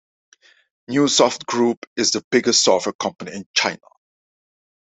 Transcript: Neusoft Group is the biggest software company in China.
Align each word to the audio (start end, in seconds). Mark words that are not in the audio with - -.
Neusoft 0.89 1.45
Group 1.45 1.85
is 1.95 2.09
the 2.09 2.25
biggest 2.31 2.63
software 2.63 2.91
company 2.93 3.33
in 3.35 3.47
China. 3.53 3.77